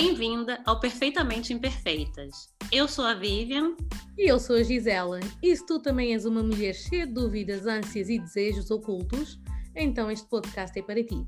[0.00, 2.54] Bem-vinda ao Perfeitamente Imperfeitas.
[2.70, 3.74] Eu sou a Vivian.
[4.16, 5.18] E eu sou a Gisela.
[5.42, 9.40] E se tu também és uma mulher cheia de dúvidas, ânsias e desejos ocultos,
[9.74, 11.26] então este podcast é para ti.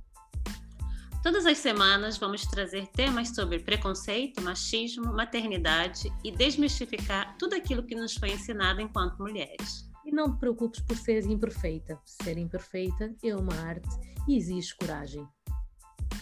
[1.20, 7.96] Todas as semanas vamos trazer temas sobre preconceito, machismo, maternidade e desmistificar tudo aquilo que
[7.96, 9.90] nos foi ensinado enquanto mulheres.
[10.06, 12.00] E não te preocupes por seres imperfeita.
[12.04, 13.88] Ser imperfeita é uma arte
[14.28, 15.26] e exige coragem.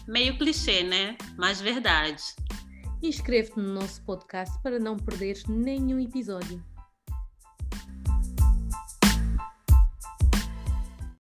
[0.09, 1.19] Meio clichê, né?
[1.37, 2.23] Mas verdade.
[3.03, 6.65] Inscreve-te no nosso podcast para não perderes nenhum episódio.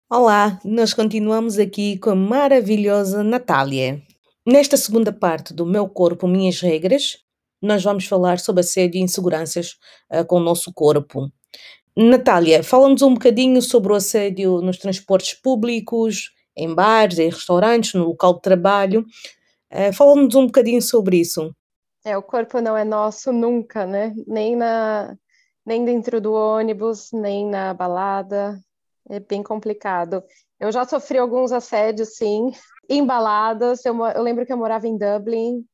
[0.09, 4.01] Olá, nós continuamos aqui com a maravilhosa Natália.
[4.45, 7.17] Nesta segunda parte do Meu Corpo, Minhas Regras,
[7.61, 9.75] nós vamos falar sobre assédio e inseguranças
[10.09, 11.29] uh, com o nosso corpo.
[11.93, 18.05] Natália, fala-nos um bocadinho sobre o assédio nos transportes públicos, em bares, em restaurantes, no
[18.05, 19.05] local de trabalho.
[19.72, 21.53] Uh, Fala-nos um bocadinho sobre isso.
[22.03, 24.13] É, o corpo não é nosso nunca, né?
[24.25, 25.16] Nem na,
[25.66, 28.59] nem dentro do ônibus, nem na balada.
[29.09, 30.23] É bem complicado.
[30.59, 32.52] Eu já sofri alguns assédios, sim,
[32.89, 33.85] em baladas.
[33.85, 35.66] Eu, eu lembro que eu morava em Dublin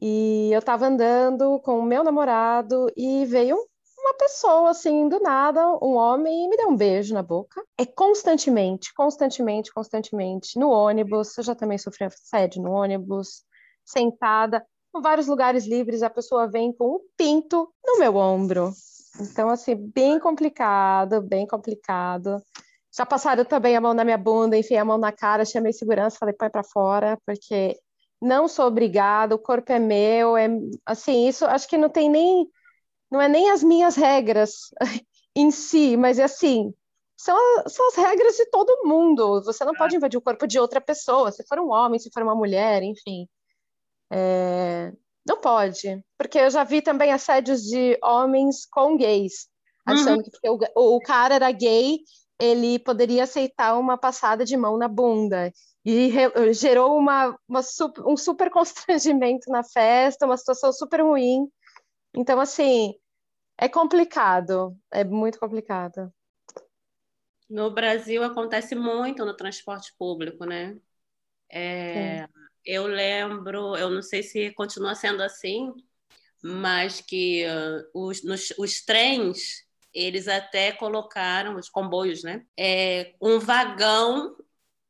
[0.00, 3.58] e eu estava andando com o meu namorado e veio
[4.04, 7.64] uma pessoa assim, do nada, um homem, me deu um beijo na boca.
[7.78, 10.58] É constantemente, constantemente, constantemente.
[10.58, 13.42] No ônibus, eu já também sofri assédio no ônibus,
[13.84, 18.72] sentada, em vários lugares livres, a pessoa vem com um pinto no meu ombro.
[19.20, 22.42] Então, assim, bem complicado, bem complicado.
[22.96, 26.18] Já passaram também a mão na minha bunda, enfim, a mão na cara, chamei segurança,
[26.18, 27.76] falei, põe para fora, porque
[28.22, 30.48] não sou obrigada, o corpo é meu, é
[30.86, 32.46] assim, isso acho que não tem nem
[33.14, 34.70] não é nem as minhas regras
[35.36, 36.74] em si, mas é assim,
[37.16, 39.40] são, são as regras de todo mundo.
[39.44, 42.24] Você não pode invadir o corpo de outra pessoa, se for um homem, se for
[42.24, 43.28] uma mulher, enfim.
[44.12, 44.92] É,
[45.26, 46.02] não pode.
[46.18, 49.46] Porque eu já vi também assédios de homens com gays,
[49.86, 50.58] achando uhum.
[50.60, 52.00] que o, o cara era gay,
[52.40, 55.52] ele poderia aceitar uma passada de mão na bunda.
[55.84, 56.10] E
[56.52, 57.60] gerou uma, uma,
[58.06, 61.48] um super constrangimento na festa, uma situação super ruim.
[62.16, 62.94] Então, assim,
[63.64, 66.12] é complicado, é muito complicado.
[67.48, 70.76] No Brasil acontece muito no transporte público, né?
[71.50, 72.28] É,
[72.62, 75.72] eu lembro, eu não sei se continua sendo assim,
[76.42, 79.64] mas que uh, os, nos, os trens,
[79.94, 82.44] eles até colocaram, os comboios, né?
[82.58, 84.36] É, um vagão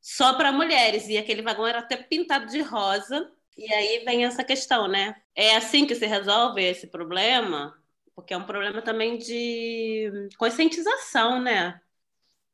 [0.00, 3.30] só para mulheres, e aquele vagão era até pintado de rosa.
[3.56, 5.14] E aí vem essa questão, né?
[5.32, 7.80] É assim que se resolve esse problema?
[8.14, 11.80] Porque é um problema também de conscientização, né?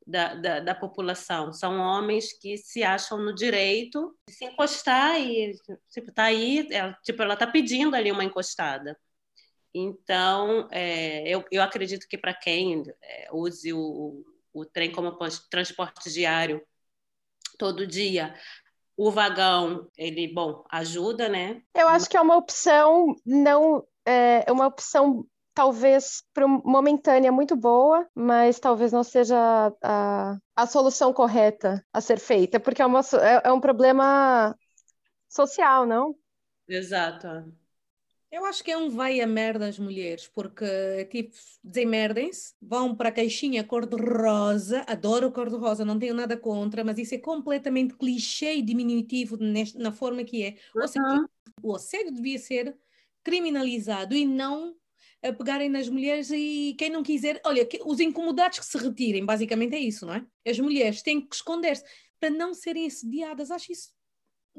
[0.05, 1.53] Da, da, da, população.
[1.53, 5.53] São homens que se acham no direito de se encostar e,
[5.91, 8.97] tipo, tá aí, ela, tipo, ela tá pedindo ali uma encostada.
[9.73, 15.15] Então, é, eu, eu acredito que para quem é, use o, o trem como
[15.49, 16.61] transporte diário
[17.57, 18.35] todo dia,
[18.97, 21.61] o vagão, ele, bom, ajuda, né?
[21.75, 26.23] Eu acho que é uma opção não é, é uma opção talvez
[26.63, 29.37] momentânea muito boa, mas talvez não seja
[29.81, 34.55] a, a solução correta a ser feita, porque é, uma, é, é um problema
[35.27, 36.15] social, não?
[36.67, 37.27] Exato.
[38.31, 43.09] Eu acho que é um vai a merda as mulheres, porque tipo, desemmerdem-se, vão para
[43.09, 48.61] a caixinha cor-de-rosa, adoro cor-de-rosa, não tenho nada contra, mas isso é completamente clichê e
[48.61, 50.55] diminutivo neste, na forma que é.
[50.73, 51.25] Ou seja, uhum.
[51.61, 52.73] o assédio devia ser
[53.21, 54.75] criminalizado e não
[55.23, 59.75] a pegarem nas mulheres e quem não quiser, olha, os incomodados que se retirem, basicamente
[59.75, 60.25] é isso, não é?
[60.47, 61.83] As mulheres têm que esconder-se
[62.19, 63.51] para não serem assediadas.
[63.51, 63.93] Acho isso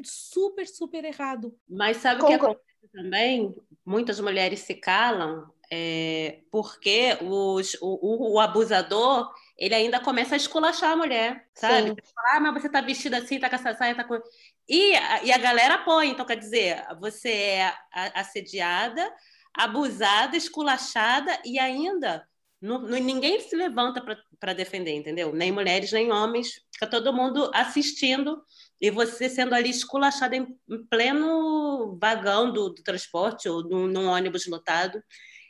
[0.05, 1.55] super, super errado.
[1.69, 3.55] Mas sabe o que acontece também?
[3.85, 10.37] Muitas mulheres se calam é, porque os, o, o, o, abusador ele ainda começa a
[10.37, 11.95] esculachar a mulher, sabe?
[12.31, 14.21] Ah, mas você tá vestida assim, tá com essa saia, tá com.
[14.69, 14.93] E,
[15.25, 17.75] e a galera apoia, então quer dizer, você é
[18.15, 19.11] assediada,
[19.55, 22.27] abusada, esculachada e ainda
[22.63, 24.01] não, ninguém se levanta
[24.39, 25.33] para defender, entendeu?
[25.35, 26.61] Nem mulheres, nem homens.
[26.73, 28.41] Fica todo mundo assistindo
[28.81, 30.47] e você sendo ali esculachada em,
[30.89, 35.03] pleno vagão do, do transporte ou num, num, ônibus lotado.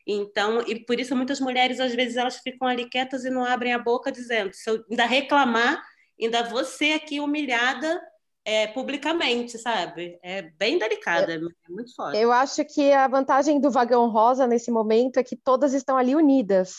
[0.06, 3.74] Então, e por isso muitas mulheres, às vezes, elas ficam ali quietas e não abrem
[3.74, 5.82] a boca dizendo, se eu ainda reclamar,
[6.20, 8.00] ainda ser aqui humilhada
[8.44, 10.18] é, publicamente, sabe?
[10.22, 12.18] É bem delicada, eu, é muito forte.
[12.18, 16.14] Eu acho que a vantagem do vagão rosa nesse momento é que todas estão ali
[16.14, 16.74] unidas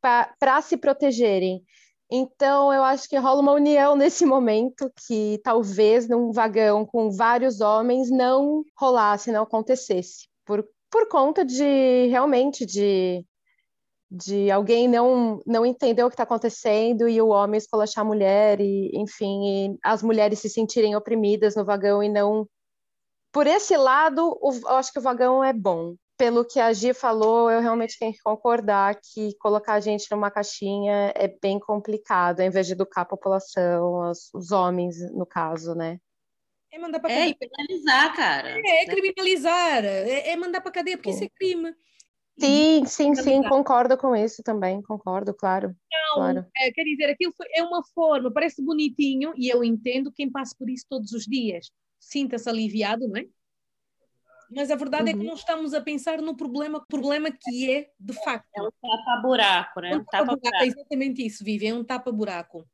[0.00, 1.62] para se protegerem.
[2.10, 7.60] Então, eu acho que rola uma união nesse momento que talvez num vagão com vários
[7.60, 13.24] homens não rolasse, não acontecesse, por, por conta de realmente de,
[14.14, 18.60] de alguém não, não entender o que está acontecendo e o homem escolachar a mulher,
[18.60, 22.46] e, enfim, e as mulheres se sentirem oprimidas no vagão e não.
[23.32, 27.50] Por esse lado, eu acho que o vagão é bom pelo que a Gi falou,
[27.50, 32.46] eu realmente tenho que concordar que colocar a gente numa caixinha é bem complicado, ao
[32.46, 35.98] invés de educar a população, os, os homens, no caso, né?
[36.70, 37.30] É mandar para cadeia.
[37.30, 38.50] É, criminalizar, cara.
[38.50, 41.74] É, é criminalizar, é, é mandar para cadeia, porque isso é crime.
[42.38, 45.76] Sim, sim, sim, concordo com isso também, concordo, claro.
[45.92, 46.46] Não, claro.
[46.56, 50.68] É, quer dizer, aquilo é uma forma, parece bonitinho, e eu entendo quem passa por
[50.70, 51.70] isso todos os dias.
[52.00, 53.26] Sinta-se aliviado, não é?
[54.54, 55.08] Mas a verdade uhum.
[55.08, 55.26] é que uhum.
[55.26, 58.48] não estamos a pensar no problema, problema que é de facto.
[58.54, 59.92] É um tapa-buraco, né?
[59.92, 60.56] É um tapa-buraco.
[60.56, 62.66] É exatamente isso, Vivi, é um tapa-buraco.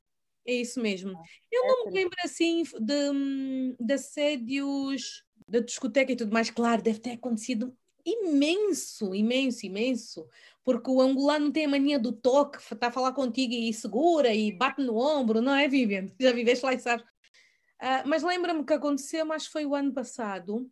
[0.46, 1.12] É isso mesmo.
[1.52, 6.50] Eu não me lembro assim de, de assédios da discoteca e tudo mais.
[6.50, 7.76] Claro, deve ter acontecido
[8.08, 10.28] imenso, imenso, imenso.
[10.64, 14.52] Porque o angolano tem a mania do toque, está a falar contigo e segura e
[14.52, 16.06] bate no ombro, não é, Vivian?
[16.20, 17.04] Já viveste lá e sabes.
[17.04, 20.70] Uh, mas lembra-me que aconteceu, mas foi o ano passado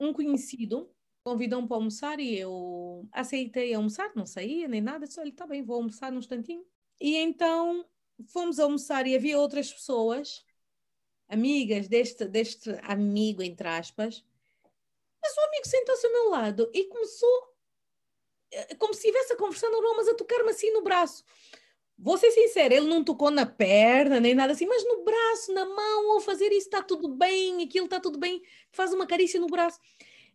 [0.00, 0.90] um conhecido
[1.22, 5.62] convidou-me para almoçar e eu aceitei almoçar, não saía nem nada, disse, olha, está bem,
[5.62, 6.64] vou almoçar num instantinho.
[7.00, 7.86] E então
[8.26, 10.44] fomos almoçar e havia outras pessoas,
[11.28, 14.24] amigas deste, deste amigo, entre aspas,
[15.22, 17.54] mas o amigo sentou-se ao meu lado e começou,
[18.50, 21.24] eh, como se estivesse a conversar normal, mas a tocar-me assim no braço.
[21.98, 25.64] Vou ser sincera, ele não tocou na perna nem nada assim, mas no braço, na
[25.64, 28.42] mão, ao fazer isso está tudo bem, aquilo está tudo bem,
[28.72, 29.78] faz uma carícia no braço.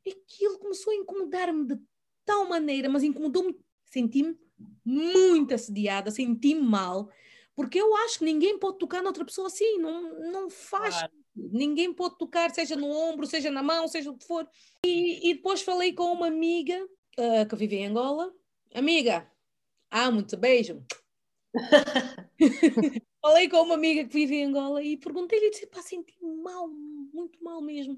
[0.07, 1.77] Aquilo começou a incomodar-me de
[2.23, 4.37] tal maneira, mas incomodou-me, senti-me
[4.85, 7.09] muito assediada, senti-me mal,
[7.53, 10.95] porque eu acho que ninguém pode tocar noutra pessoa assim, não, não faz.
[10.95, 11.13] Claro.
[11.51, 14.47] Ninguém pode tocar, seja no ombro, seja na mão, seja o que for.
[14.85, 16.77] E, e depois falei com uma amiga
[17.19, 18.33] uh, que vive em Angola.
[18.73, 19.31] Amiga,
[19.89, 20.83] ah, muito beijo
[23.21, 27.43] Falei com uma amiga que vive em Angola e perguntei-lhe disse: pá, senti mal, muito
[27.43, 27.97] mal mesmo.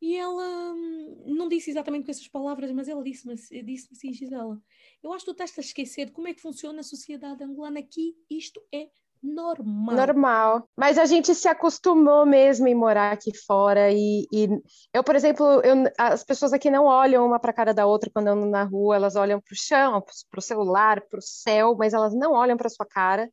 [0.00, 4.62] E ela hum, não disse exatamente com essas palavras, mas ela disse-me disse assim, Gisela,
[5.02, 7.80] eu acho que tu estás a esquecer de como é que funciona a sociedade angolana
[7.80, 8.88] aqui, isto é
[9.22, 9.94] normal.
[9.96, 10.68] Normal.
[10.76, 13.90] Mas a gente se acostumou mesmo em morar aqui fora.
[13.92, 14.48] E, e
[14.92, 18.10] eu, por exemplo, eu, as pessoas aqui não olham uma para a cara da outra
[18.12, 21.76] quando andam na rua, elas olham para o chão, para o celular, para o céu,
[21.78, 23.30] mas elas não olham para sua cara.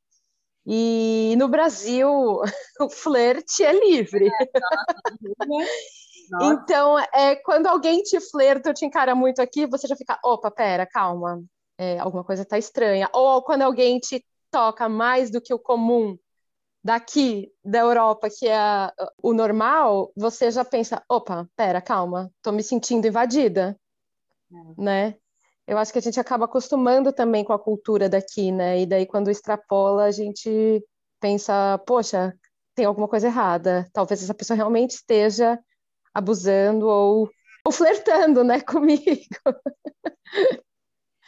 [0.66, 2.10] E no Brasil,
[2.82, 4.30] o flerte é livre.
[5.48, 5.68] Nossa.
[6.42, 10.52] Então, é, quando alguém te flerta ou te encara muito aqui, você já fica, opa,
[10.52, 11.42] pera, calma,
[11.78, 13.10] é, alguma coisa está estranha.
[13.14, 14.22] Ou quando alguém te
[14.52, 16.18] toca mais do que o comum
[16.84, 18.60] daqui da Europa, que é
[19.22, 23.78] o normal, você já pensa, opa, pera, calma, tô me sentindo invadida,
[24.52, 24.82] é.
[24.82, 25.16] né?
[25.68, 28.80] Eu acho que a gente acaba acostumando também com a cultura daqui, né?
[28.80, 30.82] E daí quando extrapola, a gente
[31.20, 32.34] pensa, poxa,
[32.74, 33.86] tem alguma coisa errada.
[33.92, 35.60] Talvez essa pessoa realmente esteja
[36.14, 37.30] abusando ou,
[37.66, 39.04] ou flertando, né, comigo.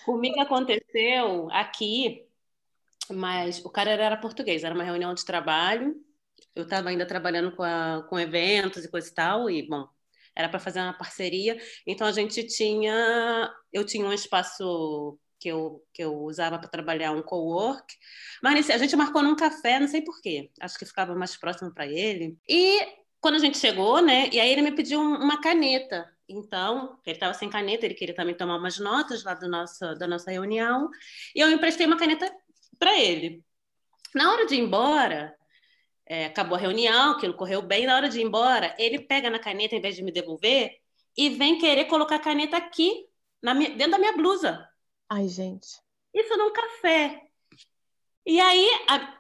[0.06, 2.29] Comigo aconteceu aqui
[3.12, 5.96] mas o cara era português, era uma reunião de trabalho.
[6.56, 9.88] Eu estava ainda trabalhando com, a, com eventos e coisa e tal, e, bom,
[10.36, 11.58] era para fazer uma parceria.
[11.86, 17.12] Então a gente tinha, eu tinha um espaço que eu, que eu usava para trabalhar
[17.12, 17.86] um co-work,
[18.44, 21.88] mas a gente marcou num café, não sei porquê, acho que ficava mais próximo para
[21.88, 22.38] ele.
[22.48, 22.86] E
[23.22, 26.10] quando a gente chegou, né, e aí ele me pediu uma caneta.
[26.28, 30.08] Então, ele estava sem caneta, ele queria também tomar umas notas lá do nosso, da
[30.08, 30.90] nossa reunião,
[31.36, 32.32] e eu emprestei uma caneta
[32.80, 33.44] para ele.
[34.16, 35.36] Na hora de ir embora,
[36.06, 37.86] é, acabou a reunião, aquilo correu bem.
[37.86, 40.76] Na hora de ir embora, ele pega na caneta em vez de me devolver
[41.16, 43.06] e vem querer colocar a caneta aqui,
[43.44, 44.68] minha, dentro da minha blusa.
[45.10, 45.68] Ai, gente.
[46.14, 47.30] Isso num café.
[48.26, 48.68] E aí,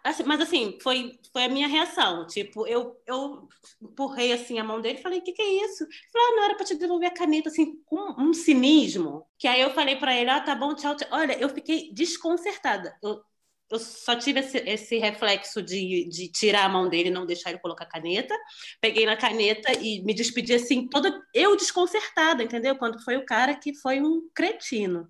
[0.03, 2.27] assim, mas assim, foi, foi a minha reação.
[2.27, 3.47] Tipo, eu, eu
[3.81, 5.83] empurrei assim a mão dele e falei: o que, que é isso?
[5.83, 9.25] Ele falou: ah, não era para te devolver a caneta, assim, com um cinismo.
[9.37, 11.07] Que aí eu falei para ele: ah, tá bom, tchau, tchau.
[11.11, 12.95] Olha, eu fiquei desconcertada.
[13.01, 13.19] Eu,
[13.69, 17.59] eu só tive esse, esse reflexo de, de, tirar a mão dele não deixar ele
[17.59, 18.35] colocar a caneta.
[18.81, 22.75] Peguei na caneta e me despedi assim, toda eu desconcertada, entendeu?
[22.77, 25.07] Quando foi o cara que foi um cretino.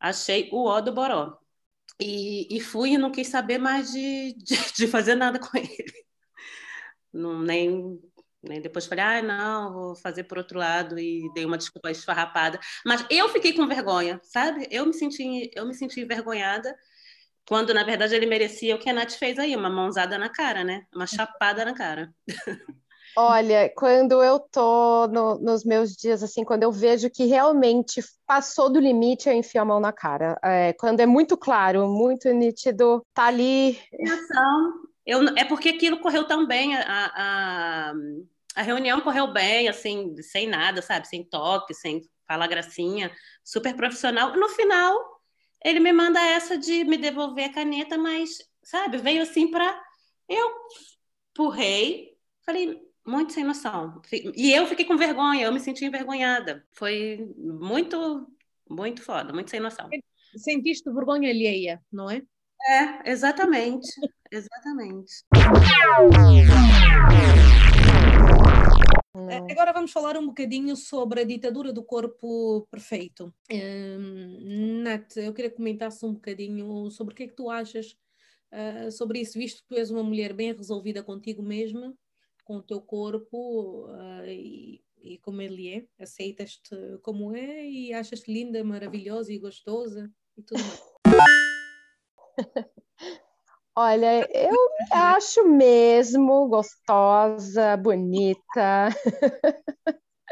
[0.00, 1.38] Achei o ó do Boró.
[2.00, 6.06] E, e fui e não quis saber mais de, de, de fazer nada com ele.
[7.12, 8.00] Não, nem,
[8.42, 12.60] nem depois falei, ah, não, vou fazer por outro lado e dei uma desculpa esfarrapada.
[12.84, 14.68] Mas eu fiquei com vergonha, sabe?
[14.70, 16.74] Eu me senti, eu me senti envergonhada
[17.48, 20.62] Quando, na verdade, ele merecia o que a Nath fez aí, uma mãozada na cara,
[20.62, 20.84] né?
[20.94, 22.12] Uma chapada na cara.
[23.16, 28.70] Olha, quando eu tô no, nos meus dias, assim, quando eu vejo que realmente passou
[28.70, 30.38] do limite, eu enfio a mão na cara.
[30.44, 33.76] É, quando é muito claro, muito nítido, tá ali.
[35.06, 36.82] Eu, é porque aquilo correu tão bem, a,
[37.16, 37.92] a,
[38.54, 41.08] a reunião correu bem, assim, sem nada, sabe?
[41.08, 43.10] Sem toque, sem falar gracinha,
[43.42, 44.36] super profissional.
[44.36, 45.17] No final,
[45.64, 49.80] ele me manda essa de me devolver a caneta, mas, sabe, veio assim para.
[50.28, 50.50] Eu
[51.32, 54.00] empurrei, falei, muito sem noção.
[54.34, 56.64] E eu fiquei com vergonha, eu me senti envergonhada.
[56.72, 58.26] Foi muito,
[58.68, 59.88] muito foda, muito sem noção.
[60.36, 62.22] Sentiste vergonha alheia, não é?
[62.68, 63.88] É, exatamente.
[64.30, 65.24] exatamente.
[69.14, 73.32] É, agora vamos falar um bocadinho sobre a ditadura do corpo perfeito.
[73.50, 77.96] Um, Nath, eu queria que comentasse um bocadinho sobre o que é que tu achas
[78.52, 81.96] uh, sobre isso, visto que tu és uma mulher bem resolvida contigo mesma
[82.44, 88.32] com o teu corpo uh, e, e, como ele é, aceitas-te como é e achas-te
[88.32, 90.82] linda, maravilhosa e gostosa e tudo mais.
[93.80, 94.56] Olha, eu
[94.90, 98.88] acho mesmo gostosa, bonita.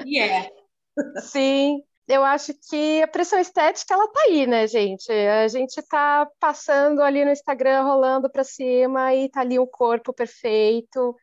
[0.04, 0.48] E yeah.
[0.48, 1.20] é.
[1.20, 5.12] Sim, eu acho que a pressão estética ela tá aí, né, gente?
[5.12, 10.12] A gente tá passando ali no Instagram, rolando para cima e tá ali um corpo
[10.12, 11.14] perfeito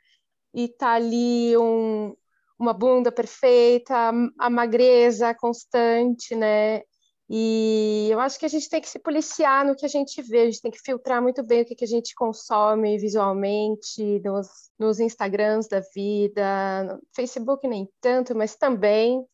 [0.54, 2.16] e tá ali um,
[2.58, 6.84] uma bunda perfeita, a magreza constante, né?
[7.30, 10.42] E eu acho que a gente tem que se policiar no que a gente vê,
[10.42, 15.00] a gente tem que filtrar muito bem o que, a gente consome visualmente nos, nos
[15.00, 19.26] Instagrams da vida, no Facebook nem tanto, mas também,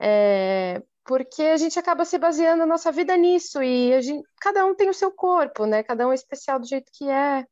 [0.00, 4.74] é, porque a gente acaba se baseando a nossa vida nisso e gente, cada um
[4.74, 5.82] tem o seu corpo, né?
[5.82, 7.44] Cada um é especial do jeito que é.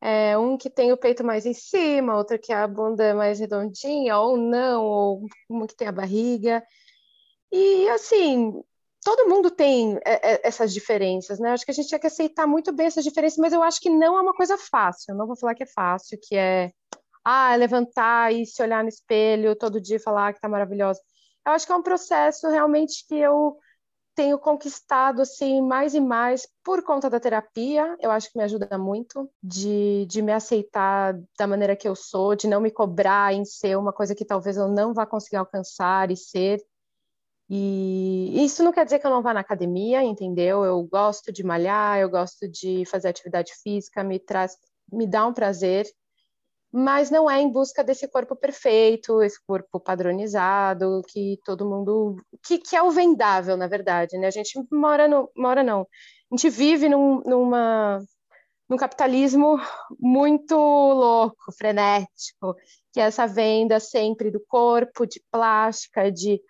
[0.00, 3.40] É, um que tem o peito mais em cima, outro que a bunda é mais
[3.40, 6.62] redondinha, ou não, ou uma que tem a barriga.
[7.52, 8.62] E assim,
[9.06, 11.52] todo mundo tem é, é, essas diferenças, né?
[11.52, 13.88] Acho que a gente tinha que aceitar muito bem essas diferenças, mas eu acho que
[13.88, 15.12] não é uma coisa fácil.
[15.12, 16.72] Eu não vou falar que é fácil, que é
[17.24, 21.00] ah, levantar e se olhar no espelho todo dia e falar que tá maravilhosa.
[21.46, 23.56] Eu acho que é um processo realmente que eu
[24.16, 27.96] tenho conquistado assim mais e mais por conta da terapia.
[28.00, 32.34] Eu acho que me ajuda muito de, de me aceitar da maneira que eu sou,
[32.34, 36.10] de não me cobrar em ser uma coisa que talvez eu não vá conseguir alcançar
[36.10, 36.60] e ser.
[37.48, 40.64] E isso não quer dizer que eu não vá na academia, entendeu?
[40.64, 44.56] Eu gosto de malhar, eu gosto de fazer atividade física, me traz,
[44.92, 45.86] me dá um prazer
[46.78, 52.22] mas não é em busca desse corpo perfeito, esse corpo padronizado, que todo mundo.
[52.46, 54.26] que, que é o vendável, na verdade, né?
[54.26, 55.30] A gente mora no.
[55.34, 55.86] mora não.
[56.30, 58.04] A gente vive num, numa,
[58.68, 59.58] num capitalismo
[59.98, 62.54] muito louco, frenético,
[62.92, 66.40] que é essa venda sempre do corpo, de plástica, de,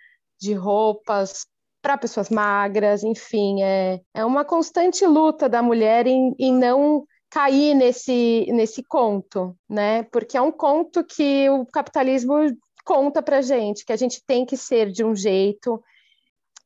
[0.41, 1.47] de roupas
[1.83, 7.75] para pessoas magras, enfim, é, é uma constante luta da mulher em, em não cair
[7.75, 10.03] nesse, nesse conto, né?
[10.05, 12.35] Porque é um conto que o capitalismo
[12.85, 15.83] conta para gente, que a gente tem que ser de um jeito.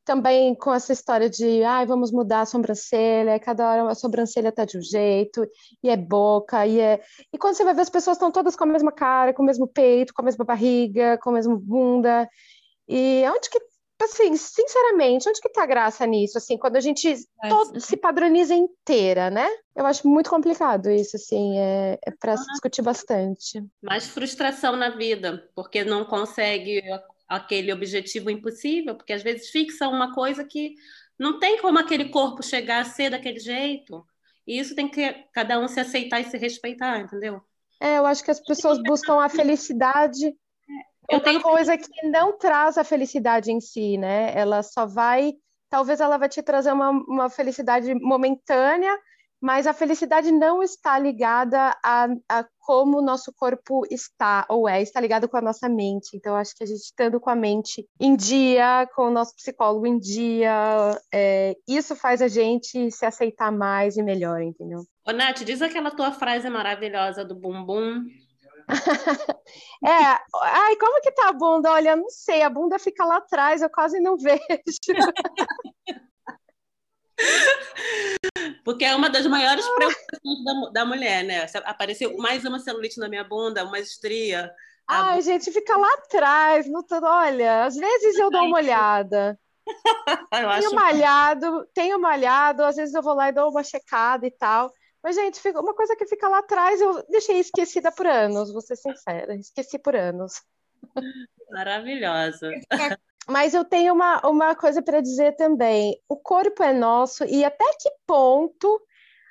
[0.03, 4.51] Também com essa história de, ai, ah, vamos mudar a sobrancelha, cada hora a sobrancelha
[4.51, 5.47] tá de um jeito,
[5.83, 6.99] e é boca, e é...
[7.31, 9.45] E quando você vai ver, as pessoas estão todas com a mesma cara, com o
[9.45, 12.27] mesmo peito, com a mesma barriga, com a mesma bunda,
[12.91, 13.59] e onde que
[14.03, 16.37] assim, sinceramente, onde que tá a graça nisso?
[16.37, 19.47] Assim, quando a gente é, todo, se padroniza inteira, né?
[19.75, 23.63] Eu acho muito complicado isso, assim, é, é para se discutir bastante.
[23.81, 26.81] Mais frustração na vida, porque não consegue
[27.27, 30.75] aquele objetivo impossível, porque às vezes fixa uma coisa que
[31.17, 34.05] não tem como aquele corpo chegar a ser daquele jeito.
[34.45, 37.41] E isso tem que cada um se aceitar e se respeitar, entendeu?
[37.79, 40.35] É, eu acho que as pessoas buscam a felicidade
[41.09, 44.37] eu uma tenho coisa que não traz a felicidade em si, né?
[44.37, 45.33] Ela só vai,
[45.69, 48.97] talvez ela vai te trazer uma, uma felicidade momentânea,
[49.41, 54.81] mas a felicidade não está ligada a, a como o nosso corpo está ou é,
[54.81, 56.15] está ligado com a nossa mente.
[56.15, 59.87] Então, acho que a gente estando com a mente em dia, com o nosso psicólogo
[59.87, 60.53] em dia,
[61.11, 64.83] é, isso faz a gente se aceitar mais e melhor, entendeu?
[65.05, 68.03] Ô, Nath, diz aquela tua frase maravilhosa do bumbum
[69.85, 71.71] é, ai, como que tá a bunda?
[71.71, 74.41] Olha, não sei, a bunda fica lá atrás, eu quase não vejo.
[78.63, 81.45] Porque é uma das maiores preocupações da, da mulher, né?
[81.65, 84.51] Apareceu mais uma celulite na minha bunda, uma estria.
[84.87, 85.21] Ai, bunda...
[85.21, 86.67] gente, fica lá atrás.
[86.67, 89.39] No, olha, às vezes eu dou uma olhada.
[90.31, 90.75] tenho acho...
[90.75, 94.71] malhado, tenho malhado, às vezes eu vou lá e dou uma checada e tal.
[95.03, 98.75] Mas, gente, uma coisa que fica lá atrás, eu deixei esquecida por anos, vou ser
[98.75, 100.41] sincera, esqueci por anos.
[101.49, 102.51] Maravilhosa.
[103.27, 105.99] Mas eu tenho uma, uma coisa para dizer também.
[106.09, 108.81] O corpo é nosso e até que ponto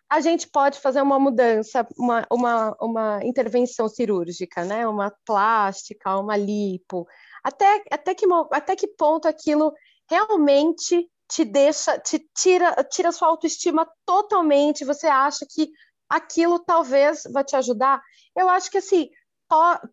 [0.08, 4.86] a gente pode fazer uma mudança, uma, uma, uma intervenção cirúrgica, né?
[4.86, 7.06] Uma plástica, uma lipo.
[7.44, 9.72] Até, até, que, até que ponto aquilo
[10.08, 15.70] realmente te deixa, te tira, tira sua autoestima totalmente, você acha que
[16.08, 18.02] aquilo talvez vai te ajudar?
[18.36, 19.08] Eu acho que assim,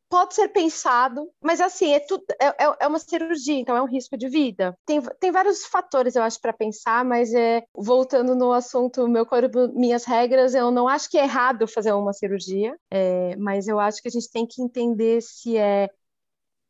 [0.10, 3.88] pode ser pensado, mas assim, é, tudo, é, é, é uma cirurgia, então é um
[3.88, 4.78] risco de vida.
[4.86, 9.68] Tem, tem vários fatores, eu acho, para pensar, mas é, voltando no assunto meu corpo,
[9.74, 14.02] minhas regras, eu não acho que é errado fazer uma cirurgia, é, mas eu acho
[14.02, 15.90] que a gente tem que entender se é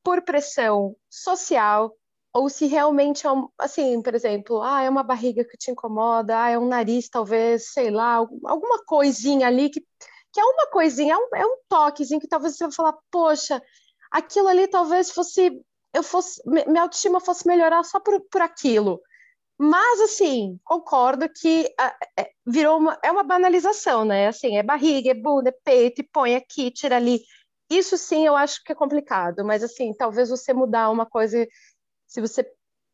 [0.02, 1.94] por pressão social,
[2.38, 6.44] ou se realmente é um, assim, por exemplo, ah, é uma barriga que te incomoda,
[6.44, 9.82] ah, é um nariz, talvez, sei lá, alguma coisinha ali que,
[10.32, 13.62] que é uma coisinha, é um, é um toquezinho que talvez você vai falar, poxa,
[14.12, 15.62] aquilo ali talvez fosse,
[15.94, 19.02] eu fosse, minha autoestima fosse melhorar só por, por aquilo.
[19.60, 21.74] Mas, assim, concordo que
[22.16, 24.28] é, virou uma, é uma banalização, né?
[24.28, 27.22] Assim, é barriga, é bunda, é peito, e põe aqui, tira ali.
[27.70, 31.46] Isso sim eu acho que é complicado, mas assim, talvez você mudar uma coisa
[32.08, 32.50] se você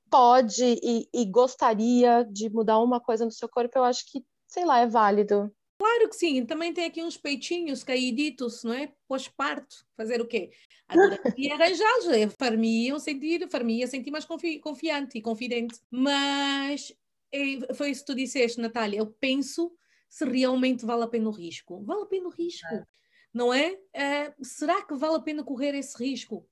[0.10, 4.66] pode e, e, gostaria de mudar uma coisa no seu corpo, eu acho que, sei
[4.66, 5.52] lá, é válido.
[5.78, 8.94] Claro que sim, também tem aqui uns peitinhos caíditos, não é?
[9.08, 10.52] Pós-parto, fazer o quê?
[11.38, 15.80] E arranjá-los, é, farmiam sentir, farmia sentir mais confi confiante e confidente.
[15.90, 16.94] Mas
[17.32, 19.72] é, foi isso que tu disseste, Natália, eu penso
[20.08, 21.84] se realmente vale a pena o risco.
[21.84, 22.86] Vale a pena o risco, é.
[23.34, 23.76] não é?
[23.94, 24.34] é?
[24.44, 26.48] Será que vale a pena correr esse risco?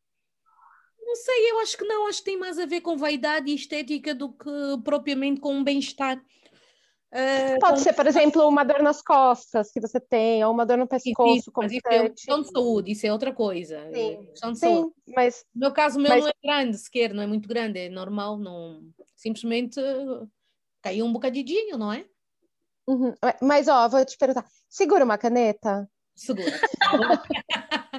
[1.02, 3.56] Não sei, eu acho que não, acho que tem mais a ver com vaidade e
[3.56, 4.50] estética do que
[4.84, 6.18] propriamente com um bem-estar.
[7.12, 10.78] Uh, Pode ser, por exemplo, uma dor nas costas que você tem, ou uma dor
[10.78, 11.36] no pescoço.
[11.36, 13.82] Isso, mas isso é questão de saúde, isso é outra coisa.
[13.94, 15.44] Sim, é questão de Sim, mas...
[15.54, 16.22] No meu caso, o meu mas...
[16.24, 18.82] não é grande sequer, não é muito grande, é normal, não...
[19.14, 19.82] simplesmente
[20.82, 22.06] caiu um bocadinho, não é?
[22.88, 23.14] Uhum.
[23.42, 25.90] Mas, ó, vou te perguntar, segura uma caneta?
[26.16, 26.50] Segura.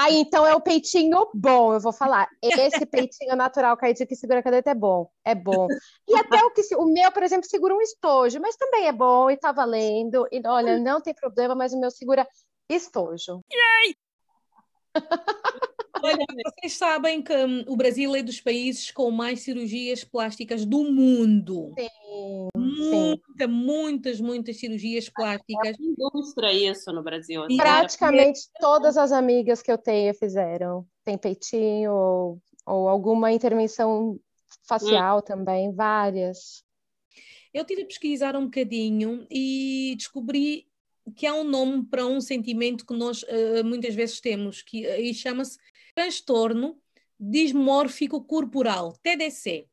[0.00, 2.28] Ah, então é o peitinho bom, eu vou falar.
[2.40, 5.66] Esse peitinho natural caído que segura a caneta é bom, é bom.
[6.06, 9.28] E até o que o meu, por exemplo, segura um estojo, mas também é bom
[9.28, 10.24] e tá valendo.
[10.30, 12.24] E olha, não tem problema, mas o meu segura
[12.70, 13.40] estojo.
[13.52, 13.96] Yay!
[16.02, 20.84] Olha, vocês sabem que hum, o Brasil é dos países com mais cirurgias plásticas do
[20.84, 21.74] mundo.
[21.78, 22.48] Sim.
[22.56, 23.46] Muita, sim.
[23.46, 25.76] muitas, muitas cirurgias plásticas.
[25.78, 27.42] É indústria isso no Brasil.
[27.44, 27.56] Assim.
[27.56, 30.86] Praticamente todas as amigas que eu tenho fizeram.
[31.04, 34.18] Tem peitinho ou, ou alguma intervenção
[34.66, 35.22] facial hum.
[35.22, 36.62] também, várias.
[37.52, 40.66] Eu tive a pesquisar um bocadinho e descobri
[41.12, 45.14] que há um nome para um sentimento que nós uh, muitas vezes temos, que uh,
[45.14, 45.58] chama-se
[45.94, 46.80] transtorno
[47.18, 49.66] dismórfico corporal, TDC,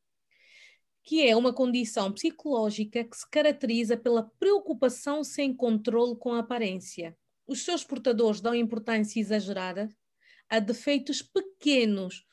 [1.02, 7.16] que é uma condição psicológica que se caracteriza pela preocupação sem controle com a aparência.
[7.46, 9.88] Os seus portadores dão importância exagerada
[10.48, 12.24] a defeitos pequenos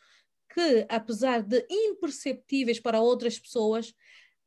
[0.52, 3.94] que, apesar de imperceptíveis para outras pessoas,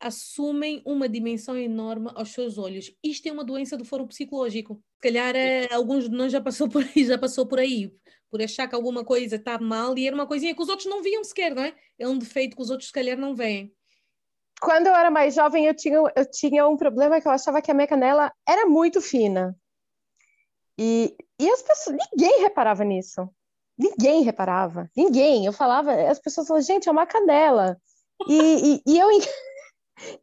[0.01, 2.93] assumem uma dimensão enorme aos seus olhos.
[3.03, 4.83] Isto é uma doença do foro psicológico.
[4.95, 7.93] Se calhar é, alguns de nós já passou por aí, já passou por aí
[8.31, 11.03] por achar que alguma coisa está mal e era uma coisinha que os outros não
[11.03, 11.75] viam sequer, não é?
[11.99, 13.73] É um defeito que os outros se calhar não veem.
[14.61, 17.71] Quando eu era mais jovem, eu tinha, eu tinha um problema que eu achava que
[17.71, 19.57] a minha canela era muito fina.
[20.79, 23.29] E, e as pessoas, ninguém reparava nisso.
[23.79, 24.91] Ninguém reparava.
[24.97, 25.45] Ninguém.
[25.45, 27.79] Eu falava, as pessoas falavam, gente, é uma canela.
[28.29, 29.09] E, e, e eu,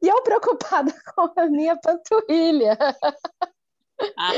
[0.01, 2.77] e eu preocupada com a minha panturrilha.
[4.17, 4.31] Ah.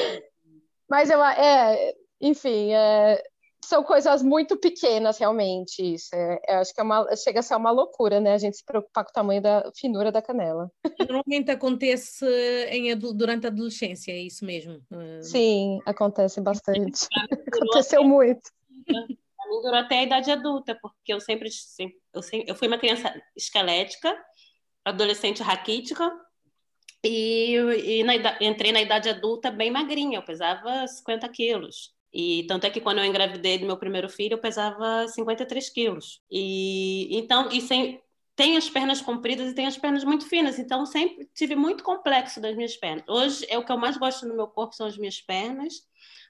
[0.89, 3.21] Mas eu, é, enfim, é,
[3.65, 5.82] são coisas muito pequenas, realmente.
[5.82, 6.13] Isso.
[6.13, 8.34] É, eu acho que é uma, chega a ser uma loucura, né?
[8.34, 10.71] A gente se preocupar com o tamanho da finura da canela.
[11.00, 12.26] Normalmente acontece
[12.69, 14.82] em, durante a adolescência, é isso mesmo?
[14.91, 17.08] Eh, Sim, acontece bastante.
[17.56, 18.52] Aconteceu muito.
[18.89, 22.67] A mim durou até a idade adulta, porque eu sempre, sempre, eu sempre, eu fui
[22.67, 24.15] uma criança esquelética,
[24.86, 26.12] adolescente raquítica,
[27.04, 27.56] e,
[28.00, 31.93] e na, entrei na idade adulta bem magrinha, eu pesava 50 quilos.
[32.12, 36.21] E tanto é que quando eu engravidei do meu primeiro filho, eu pesava 53 quilos.
[36.32, 38.02] E então, e sem,
[38.36, 40.58] tem as pernas compridas e tem as pernas muito finas.
[40.58, 43.04] Então, sempre tive muito complexo das minhas pernas.
[43.08, 45.74] Hoje, é o que eu mais gosto no meu corpo são as minhas pernas.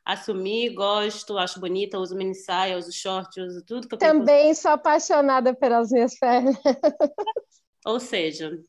[0.03, 4.71] Assumi, gosto, acho bonita, uso mini saia, uso short, uso tudo que eu Também sou
[4.71, 6.55] apaixonada pelas minhas pernas.
[7.85, 8.59] Ou seja,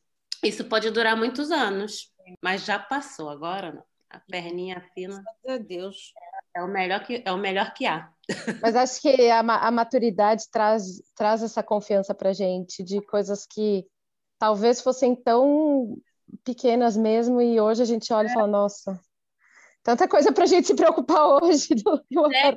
[0.42, 3.82] isso pode durar muitos anos, mas já passou agora, não.
[4.08, 5.22] A perninha fina.
[5.44, 6.12] Meu Deus.
[6.54, 8.08] É o melhor que, é o melhor que há.
[8.62, 13.84] Mas acho que a, a maturidade traz, traz essa confiança pra gente de coisas que
[14.38, 15.98] talvez fossem tão
[16.44, 18.30] pequenas mesmo e hoje a gente olha é.
[18.30, 18.98] e fala, nossa,
[19.82, 21.74] tanta coisa pra gente se preocupar hoje.
[21.74, 22.54] Do, do é.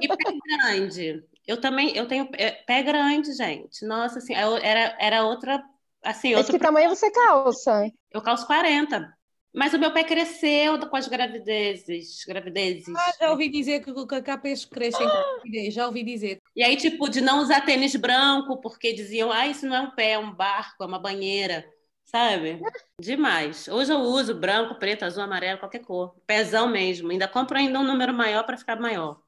[0.00, 0.16] E pé
[0.46, 1.24] grande.
[1.46, 3.84] Eu também, eu tenho pé grande, gente.
[3.84, 5.62] Nossa, assim, era, era outra,
[6.02, 6.34] assim...
[6.34, 7.90] Mas que tamanho você calça?
[8.10, 9.12] Eu calço 40.
[9.52, 12.24] Mas o meu pé cresceu com as gravidezes.
[12.24, 12.94] gravidezes.
[12.94, 16.40] Ah, já ouvi dizer que o capês cresce em gravidez, já ouvi dizer.
[16.54, 19.90] E aí, tipo, de não usar tênis branco, porque diziam, ah, isso não é um
[19.90, 21.66] pé, é um barco, é uma banheira,
[22.04, 22.60] sabe?
[23.00, 23.66] Demais.
[23.66, 26.14] Hoje eu uso branco, preto, azul, amarelo, qualquer cor.
[26.26, 27.10] Pezão mesmo.
[27.10, 29.20] Ainda compro ainda um número maior para ficar maior.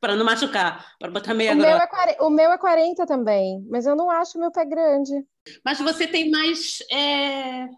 [0.00, 3.86] Para não machucar, para botar meia o meu, é, o meu é 40 também, mas
[3.86, 5.12] eu não acho meu pé grande.
[5.64, 6.78] Mas você tem mais...
[6.90, 7.68] É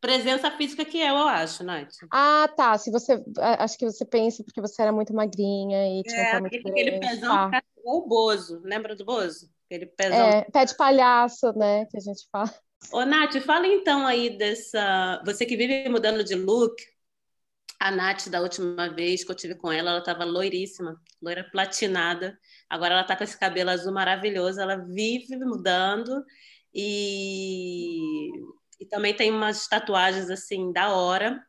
[0.00, 1.94] presença física que eu, eu acho, Nath.
[2.12, 2.78] Ah, tá.
[2.78, 3.20] Se você.
[3.58, 7.50] Acho que você pensa porque você era muito magrinha e tinha é, aquele, aquele pezão
[7.50, 7.62] tá.
[7.84, 8.60] o Bozo.
[8.62, 9.50] Lembra do Bozo?
[9.64, 10.16] Aquele pezão.
[10.16, 11.86] É, pé de palhaço, né?
[11.86, 12.52] Que a gente fala.
[12.92, 15.20] Ô, Nath, fala então aí dessa.
[15.24, 16.74] Você que vive mudando de look.
[17.78, 22.38] A Nath, da última vez que eu tive com ela, ela estava loiríssima, loira platinada.
[22.68, 24.60] Agora ela está com esse cabelo azul maravilhoso.
[24.60, 26.24] Ela vive mudando.
[26.74, 28.30] E
[28.78, 31.42] e também tem umas tatuagens assim da hora.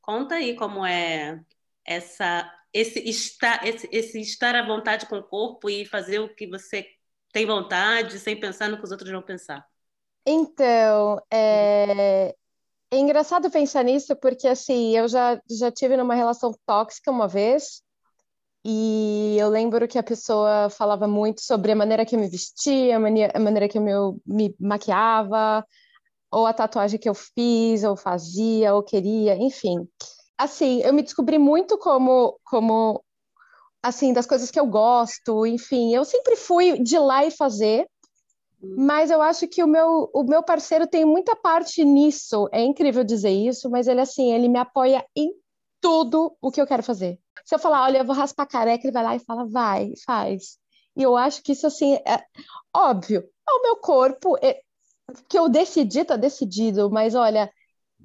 [0.00, 1.40] Conta aí como é
[1.84, 6.46] essa esse estar esse, esse estar à vontade com o corpo e fazer o que
[6.46, 6.86] você
[7.32, 9.66] tem vontade sem pensar no que os outros vão pensar.
[10.26, 12.34] Então, é,
[12.90, 17.82] é engraçado pensar nisso porque assim, eu já já tive numa relação tóxica uma vez
[18.64, 22.96] e eu lembro que a pessoa falava muito sobre a maneira que eu me vestia,
[22.96, 23.92] a maneira, a maneira que eu me,
[24.26, 25.64] me maquiava,
[26.30, 29.88] ou a tatuagem que eu fiz, ou fazia, ou queria, enfim.
[30.36, 33.02] Assim, eu me descobri muito como, como
[33.82, 37.88] assim, das coisas que eu gosto, enfim, eu sempre fui de lá e fazer,
[38.60, 42.48] mas eu acho que o meu, o meu parceiro tem muita parte nisso.
[42.52, 45.32] É incrível dizer isso, mas ele assim, ele me apoia em
[45.80, 47.20] tudo o que eu quero fazer.
[47.44, 50.58] Se eu falar, olha, eu vou raspar careca, ele vai lá e fala, vai, faz.
[50.96, 52.24] E eu acho que isso assim é
[52.74, 53.20] óbvio.
[53.48, 54.60] É o meu corpo, é,
[55.28, 57.50] que eu decidi, tá decidido, mas olha,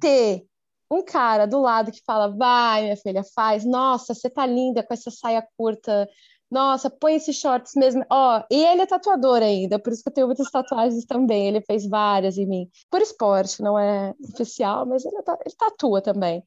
[0.00, 0.46] ter
[0.90, 4.94] um cara do lado que fala, vai, minha filha, faz, nossa, você tá linda com
[4.94, 6.08] essa saia curta,
[6.54, 8.04] nossa, põe esses shorts mesmo.
[8.08, 11.48] Ó, e ele é tatuador ainda, por isso que eu tenho muitas tatuagens também.
[11.48, 12.70] Ele fez várias em mim.
[12.88, 16.44] Por esporte, não é oficial, mas ele, ele tatua também.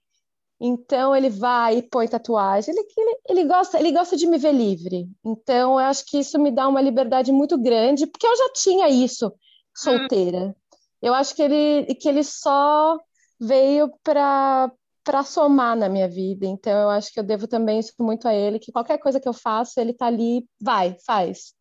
[0.60, 2.74] Então ele vai e põe tatuagem.
[2.74, 5.10] Ele, ele, ele, gosta, ele gosta de me ver livre.
[5.26, 8.90] Então eu acho que isso me dá uma liberdade muito grande, porque eu já tinha
[8.90, 9.32] isso
[9.76, 10.56] solteira.
[11.02, 12.98] Eu acho que ele, que ele só
[13.40, 14.72] veio para
[15.08, 16.46] para somar na minha vida.
[16.46, 19.30] Então eu acho que eu devo também isso muito a ele, que qualquer coisa que
[19.30, 21.54] eu faço, ele tá ali, vai, faz.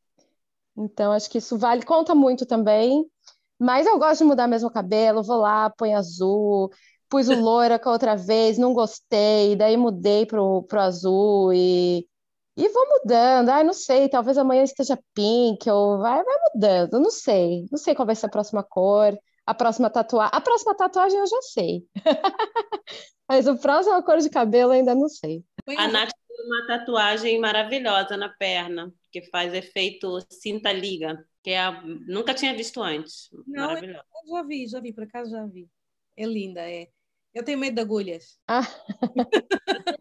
[0.76, 3.06] Então acho que isso vale, conta muito também.
[3.58, 6.70] Mas eu gosto de mudar mesmo o cabelo, vou lá, põe azul,
[7.08, 12.06] pus o loira com a outra vez, não gostei, daí mudei pro, pro azul e
[12.56, 13.50] e vou mudando.
[13.50, 17.66] Ah, não sei, talvez amanhã esteja pink, ou vai, vai mudando, não sei.
[17.70, 20.32] Não sei qual vai ser a próxima cor, a próxima tatuagem.
[20.34, 21.86] A próxima tatuagem eu já sei.
[23.28, 25.44] Mas o próximo cor de cabelo ainda não sei.
[25.78, 31.80] A Nath tem uma tatuagem maravilhosa na perna, que faz efeito cinta-liga, que é a...
[31.82, 33.28] nunca tinha visto antes.
[33.46, 34.04] Não, Maravilhosa.
[34.24, 35.68] Eu já vi, já vi, por acaso já vi.
[36.16, 36.88] É linda, é.
[37.34, 38.38] Eu tenho medo de agulhas.
[38.48, 38.62] Ah.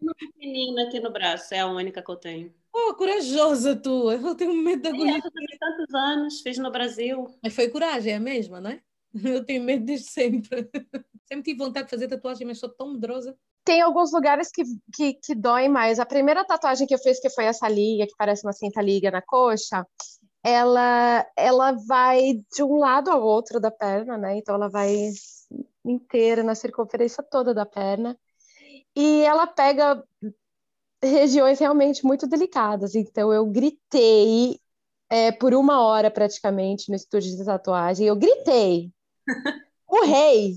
[0.00, 2.54] uma pequenina aqui no braço, é a única que eu tenho.
[2.72, 4.10] Oh, corajosa tu!
[4.10, 5.16] Eu tenho medo de agulhas.
[5.16, 7.26] É, eu tantos anos, fiz no Brasil.
[7.42, 8.80] Mas foi coragem, é a mesma, não é?
[9.24, 10.68] Eu tenho medo desde sempre.
[11.26, 13.36] Sempre tive vontade de fazer tatuagem, mas sou tão medrosa.
[13.64, 14.62] Tem alguns lugares que,
[14.94, 15.98] que, que doem mais.
[15.98, 19.10] A primeira tatuagem que eu fiz, que foi essa liga, que parece uma cinta liga
[19.10, 19.84] na coxa,
[20.44, 24.36] ela, ela vai de um lado ao outro da perna, né?
[24.36, 25.10] Então ela vai
[25.84, 28.16] inteira, na circunferência toda da perna.
[28.94, 30.02] E ela pega
[31.02, 32.94] regiões realmente muito delicadas.
[32.94, 34.58] Então, eu gritei
[35.10, 38.06] é, por uma hora praticamente no estúdio de tatuagem.
[38.06, 38.90] Eu gritei,
[39.88, 40.54] urrei,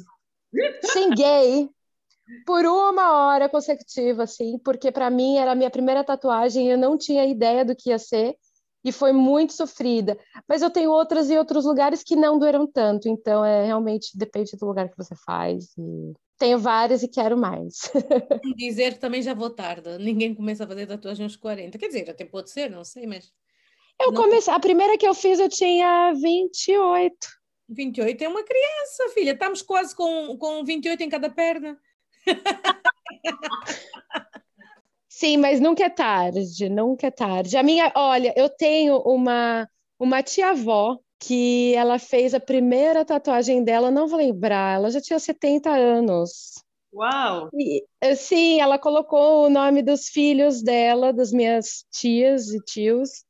[0.91, 1.69] xinguei
[2.45, 6.97] por uma hora consecutiva, assim, porque para mim era a minha primeira tatuagem, eu não
[6.97, 8.36] tinha ideia do que ia ser
[8.84, 10.17] e foi muito sofrida.
[10.47, 14.55] Mas eu tenho outras em outros lugares que não doeram tanto, então é realmente depende
[14.55, 15.65] do lugar que você faz.
[15.77, 16.13] E...
[16.38, 17.91] Tenho várias e quero mais.
[18.55, 19.97] Dizer também já vou tarde.
[19.97, 21.77] Ninguém começa a fazer tatuagem aos 40.
[21.77, 23.29] Quer dizer, até pode ser, não sei, mas.
[23.99, 24.23] Eu não...
[24.23, 24.53] comecei.
[24.53, 27.17] A primeira que eu fiz eu tinha 28.
[27.69, 29.32] 28 é uma criança, filha.
[29.32, 31.79] Estamos quase com, com 28 em cada perna.
[35.08, 37.58] Sim, mas nunca é tarde, nunca é tarde.
[37.58, 43.91] A minha, olha, eu tenho uma, uma tia-avó que ela fez a primeira tatuagem dela,
[43.91, 46.63] não vou lembrar, ela já tinha 70 anos.
[46.93, 47.49] Uau!
[47.53, 53.25] E, eh, sim, ela colocou o nome dos filhos dela, das minhas tias e tios.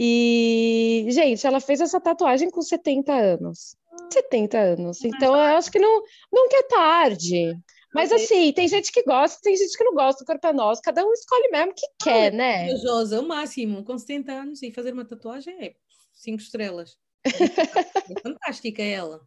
[0.00, 3.74] E, gente, ela fez essa tatuagem com 70 anos.
[4.12, 5.04] 70 anos.
[5.04, 7.58] Então, eu acho que não, nunca é tarde.
[7.92, 10.82] Mas assim, tem gente que gosta, tem gente que não gosta, o corpo é nosso,
[10.82, 12.66] cada um escolhe mesmo o que quer, né?
[12.66, 15.74] Corajosa, o máximo, com 70 anos e fazer uma tatuagem é
[16.12, 16.96] cinco estrelas.
[17.24, 17.30] É
[18.22, 19.20] fantástica ela.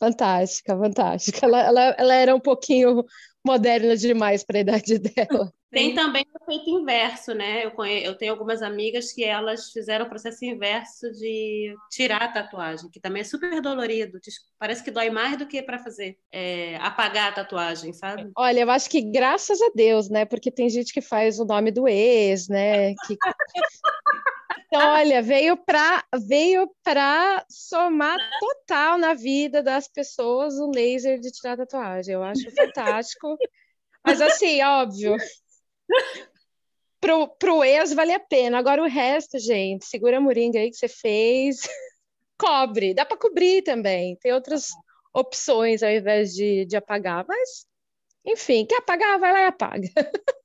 [0.00, 1.46] Fantástica, fantástica.
[1.46, 3.04] Ela, ela, ela era um pouquinho
[3.46, 5.52] moderna demais para a idade dela.
[5.74, 7.64] Tem também o efeito inverso, né?
[7.64, 12.88] Eu, eu tenho algumas amigas que elas fizeram o processo inverso de tirar a tatuagem,
[12.90, 14.18] que também é super dolorido.
[14.58, 16.76] Parece que dói mais do que para fazer, é...
[16.76, 18.30] apagar a tatuagem, sabe?
[18.36, 20.24] Olha, eu acho que graças a Deus, né?
[20.24, 22.94] Porque tem gente que faz o nome do ex, né?
[23.06, 23.16] Que...
[24.66, 31.30] Então, olha, veio para veio para somar total na vida das pessoas o laser de
[31.30, 32.14] tirar tatuagem.
[32.14, 33.36] Eu acho fantástico.
[34.04, 35.16] Mas assim, óbvio.
[37.00, 38.56] Pro, pro ex vale a pena.
[38.56, 41.58] Agora o resto, gente, segura a moringa aí que você fez.
[42.38, 44.16] Cobre, dá para cobrir também.
[44.22, 44.68] Tem outras
[45.12, 47.66] opções ao invés de, de apagar, mas
[48.24, 49.88] enfim, quer apagar, vai lá e apaga.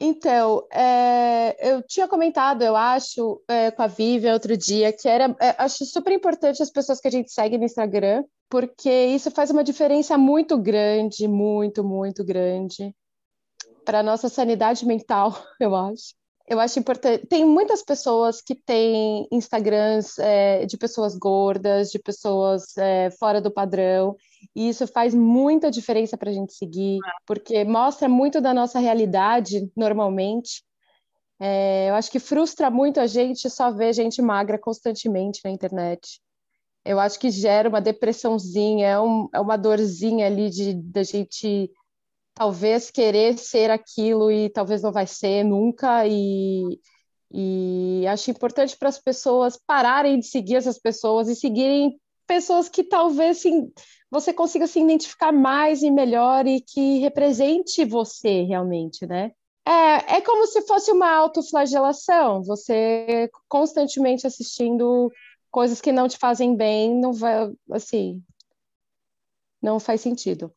[0.00, 5.24] Então, é, eu tinha comentado, eu acho, é, com a Vivian outro dia, que era,
[5.40, 9.50] é, acho super importante as pessoas que a gente segue no Instagram, porque isso faz
[9.50, 12.94] uma diferença muito grande, muito, muito grande
[13.88, 16.14] para nossa sanidade mental, eu acho.
[16.46, 17.26] Eu acho importante.
[17.26, 23.50] Tem muitas pessoas que têm Instagrams é, de pessoas gordas, de pessoas é, fora do
[23.50, 24.14] padrão,
[24.54, 29.70] e isso faz muita diferença para a gente seguir, porque mostra muito da nossa realidade
[29.74, 30.62] normalmente.
[31.40, 36.20] É, eu acho que frustra muito a gente só ver gente magra constantemente na internet.
[36.84, 41.70] Eu acho que gera uma depressãozinha, é, um, é uma dorzinha ali de da gente
[42.38, 46.78] talvez querer ser aquilo e talvez não vai ser nunca e
[47.30, 52.82] e acho importante para as pessoas pararem de seguir essas pessoas e seguirem pessoas que
[52.82, 53.70] talvez sim,
[54.10, 59.32] você consiga se identificar mais e melhor e que represente você realmente, né?
[59.66, 65.12] É, é como se fosse uma autoflagelação, você constantemente assistindo
[65.50, 68.22] coisas que não te fazem bem, não vai, assim,
[69.60, 70.50] não faz sentido.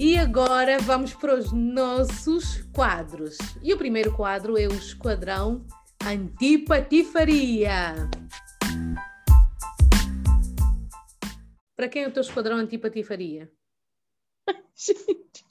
[0.00, 3.36] E agora vamos para os nossos quadros.
[3.60, 5.66] E o primeiro quadro é o Esquadrão
[6.06, 8.08] Antipatifaria.
[11.74, 13.50] Para quem é o teu esquadrão antipatifaria?
[14.76, 15.44] Gente.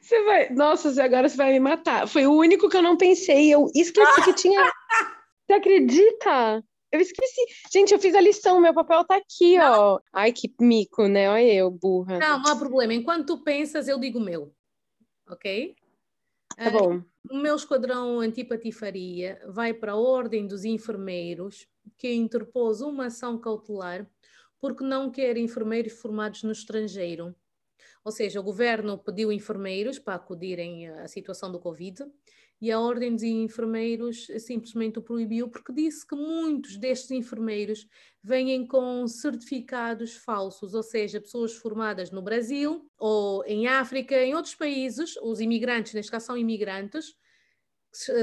[0.00, 0.50] Você vai.
[0.50, 2.08] Nossa, agora você vai me matar.
[2.08, 3.54] Foi o único que eu não pensei.
[3.54, 4.62] Eu esqueci que tinha.
[5.46, 6.64] Você acredita?
[6.90, 7.40] Eu esqueci.
[7.72, 9.94] Gente, eu fiz a lição, meu papel tá aqui, não.
[9.94, 10.00] ó.
[10.12, 11.28] Ai, que mico, né?
[11.28, 12.18] Olha eu, burra.
[12.18, 12.94] Não, não há problema.
[12.94, 14.54] Enquanto tu pensas, eu digo o meu.
[15.28, 15.76] Ok?
[16.56, 16.96] Tá bom.
[16.96, 23.38] Uh, o meu esquadrão antipatifaria vai para a Ordem dos Enfermeiros, que interpôs uma ação
[23.38, 24.08] cautelar
[24.60, 27.34] porque não quer enfermeiros formados no estrangeiro.
[28.04, 32.04] Ou seja, o governo pediu enfermeiros para acudirem à situação do Covid
[32.60, 37.86] e a Ordem dos Enfermeiros simplesmente o proibiu porque disse que muitos destes enfermeiros
[38.22, 44.54] vêm com certificados falsos, ou seja, pessoas formadas no Brasil ou em África, em outros
[44.54, 47.14] países, os imigrantes, neste caso são imigrantes,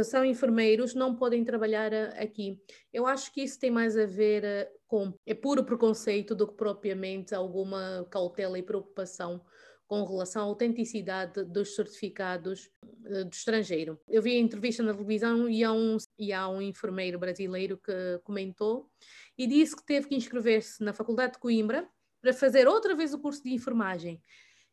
[0.04, 2.62] são enfermeiros, não podem trabalhar eh, aqui.
[2.93, 6.56] Eu acho que isso tem mais a ver eh, com é puro preconceito do que
[6.56, 9.41] propriamente alguma cautela e preocupação
[9.88, 14.00] com relação à autenticidade dos certificados uh, do estrangeiro.
[14.08, 18.19] Eu vi a entrevista na televisão e há, um, e há um enfermeiro brasileiro que
[18.24, 18.89] comentou
[19.38, 21.88] e disse que teve que inscrever-se na Faculdade de Coimbra
[22.21, 24.21] para fazer outra vez o curso de enfermagem.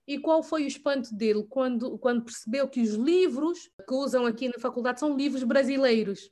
[0.07, 4.48] E qual foi o espanto dele quando, quando percebeu que os livros que usam aqui
[4.48, 6.31] na faculdade são livros brasileiros?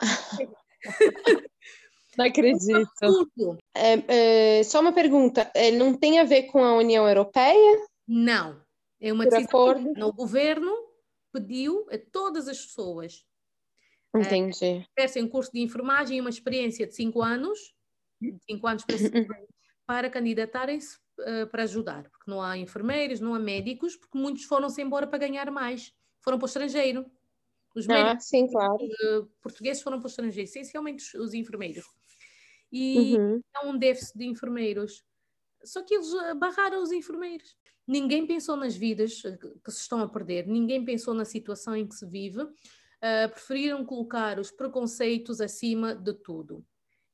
[2.16, 3.58] Não acredito.
[3.74, 7.86] É, é, só uma pergunta: é, não tem a ver com a União Europeia?
[8.06, 8.60] Não.
[9.00, 9.44] É uma decisão.
[9.44, 10.06] Acordo?
[10.06, 10.72] O governo
[11.32, 13.26] pediu a todas as pessoas
[14.14, 14.52] é, Entendi.
[14.52, 17.74] que tivessem um curso de enfermagem e uma experiência de cinco anos,
[18.48, 18.96] cinco anos para,
[19.86, 24.80] para candidatarem-se uh, para ajudar, porque não há enfermeiros, não há médicos, porque muitos foram-se
[24.80, 27.04] embora para ganhar mais, foram para o estrangeiro.
[27.74, 28.74] Os ah, médicos sim, claro.
[28.74, 31.84] uh, portugueses foram para o estrangeiro, essencialmente os, os enfermeiros.
[32.78, 33.40] E uhum.
[33.54, 35.02] há um déficit de enfermeiros.
[35.64, 37.56] Só que eles barraram os enfermeiros.
[37.88, 39.22] Ninguém pensou nas vidas
[39.64, 42.42] que se estão a perder, ninguém pensou na situação em que se vive.
[42.42, 46.64] Uh, preferiram colocar os preconceitos acima de tudo.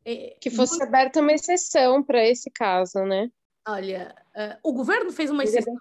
[0.04, 0.88] É, que fosse muito...
[0.88, 3.30] aberta uma exceção para esse caso, né?
[3.68, 5.76] Olha, uh, o governo fez uma exceção,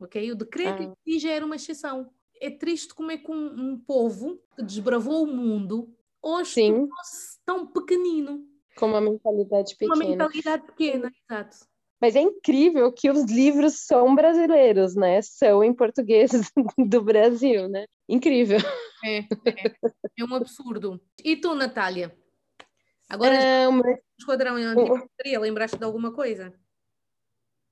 [0.00, 0.32] ok?
[0.32, 1.18] O decreto ah.
[1.18, 2.10] já era uma exceção.
[2.40, 7.66] É triste como é que um, um povo que desbravou o mundo hoje tornou-se tão
[7.66, 8.53] pequenino.
[8.76, 9.94] Com uma mentalidade pequena.
[9.94, 11.56] Uma mentalidade pequena, exato.
[12.00, 15.22] Mas é incrível que os livros são brasileiros, né?
[15.22, 16.30] São em português
[16.78, 17.86] do Brasil, né?
[18.08, 18.58] Incrível.
[19.04, 19.74] É, é,
[20.18, 21.00] é um absurdo.
[21.24, 22.14] E tu, Natália?
[23.08, 23.82] Agora, é, uma...
[24.18, 26.52] esquadrão antipatia, lembraste de alguma coisa?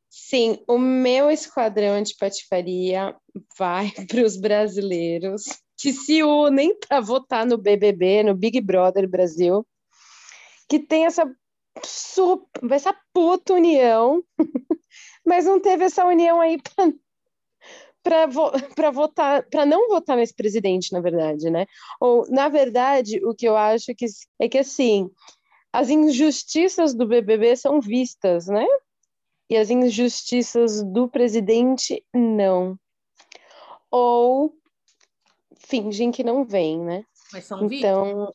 [0.09, 3.17] Sim, o meu esquadrão de patifaria
[3.59, 5.45] vai para os brasileiros
[5.79, 9.67] que se unem para votar no BBB, no Big Brother Brasil,
[10.69, 11.31] que tem essa
[11.85, 14.23] super, essa puta união,
[15.25, 16.59] mas não teve essa união aí
[18.03, 18.29] para
[18.75, 21.67] para votar, para não votar nesse presidente, na verdade, né?
[22.01, 24.07] Ou na verdade, o que eu acho que
[24.41, 25.11] é que assim,
[25.73, 28.67] as injustiças do BBB são vistas, né?
[29.53, 32.75] e as injustiças do presidente não.
[33.91, 34.55] Ou
[35.59, 37.05] fingem que não vem, né?
[37.31, 38.33] Mas são então,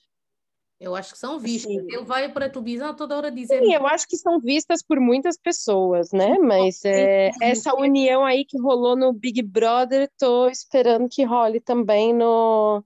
[0.79, 1.71] Eu acho que são vistas.
[1.73, 1.79] Sim.
[1.87, 3.65] Ele vai para a televisão toda hora dizendo.
[3.65, 6.37] Sim, eu acho que são vistas por muitas pessoas, né?
[6.39, 12.13] Mas é, essa união aí que rolou no Big Brother, tô esperando que role também
[12.13, 12.83] no.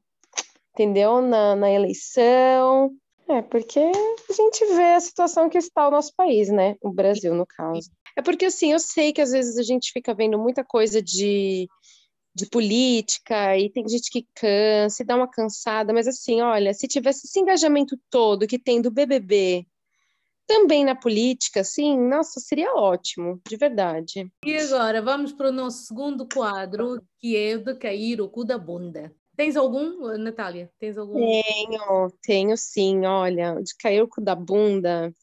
[0.74, 1.22] Entendeu?
[1.22, 2.92] Na, na eleição.
[3.28, 6.76] É, porque a gente vê a situação que está o nosso país, né?
[6.82, 7.90] O Brasil, no caso.
[8.18, 11.68] É porque, assim, eu sei que às vezes a gente fica vendo muita coisa de,
[12.34, 16.88] de política e tem gente que cansa e dá uma cansada, mas, assim, olha, se
[16.88, 19.66] tivesse esse engajamento todo que tem do BBB
[20.48, 24.32] também na política, assim, nossa, seria ótimo, de verdade.
[24.46, 28.44] E agora, vamos para o nosso segundo quadro, que é o de cair o cu
[28.44, 29.14] da bunda.
[29.38, 30.70] Tens algum, Natália?
[30.78, 31.14] Tens algum?
[31.14, 35.14] Tenho, tenho sim, olha, de cair o cu da bunda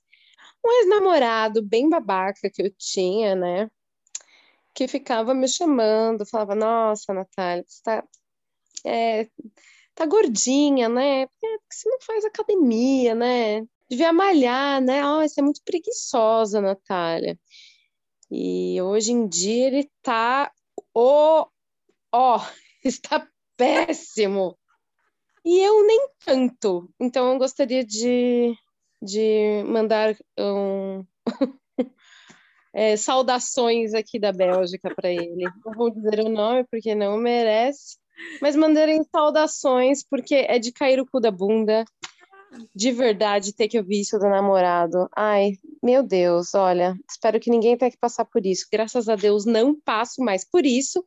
[0.64, 3.70] um ex-namorado bem babaca que eu tinha, né?
[4.78, 8.04] Que ficava me chamando, falava, nossa, Natália, você tá,
[8.86, 9.28] é,
[9.92, 11.26] tá gordinha, né?
[11.26, 13.66] Porque você não faz academia, né?
[13.90, 15.04] Devia malhar, né?
[15.04, 17.36] Oh, você é muito preguiçosa, Natália.
[18.30, 20.52] E hoje em dia ele tá,
[20.94, 21.48] ó, oh,
[22.38, 22.40] oh,
[22.84, 24.56] está péssimo.
[25.44, 26.88] E eu nem tanto.
[27.00, 28.56] Então eu gostaria de
[29.02, 31.04] de mandar um,
[32.78, 35.50] é, saudações aqui da Bélgica para ele.
[35.66, 37.96] Não vou dizer o nome porque não merece,
[38.40, 41.84] mas mandarem saudações porque é de cair o cu da bunda.
[42.72, 45.08] De verdade, ter que ouvir isso do namorado.
[45.16, 48.68] Ai, meu Deus, olha, espero que ninguém tenha que passar por isso.
[48.72, 51.04] Graças a Deus não passo mais por isso,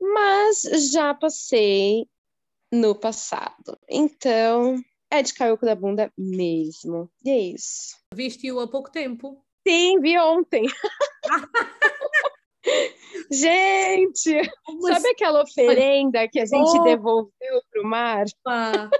[0.00, 0.62] mas
[0.92, 2.06] já passei
[2.72, 3.76] no passado.
[3.90, 7.10] Então, é de cair o cu da bunda mesmo.
[7.24, 7.96] E é isso.
[8.14, 9.44] Viste-o há pouco tempo?
[9.66, 10.66] Sim, vi ontem.
[13.30, 16.82] gente, sabe aquela oferenda que a gente oh.
[16.82, 18.24] devolveu para o mar?
[18.46, 18.90] Ah.